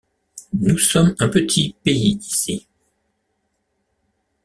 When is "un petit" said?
1.19-1.75